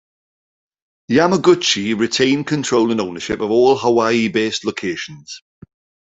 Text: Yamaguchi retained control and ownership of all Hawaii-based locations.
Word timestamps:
Yamaguchi 1.11 1.95
retained 1.95 2.47
control 2.47 2.89
and 2.91 2.99
ownership 2.99 3.39
of 3.39 3.51
all 3.51 3.77
Hawaii-based 3.77 4.65
locations. 4.65 5.43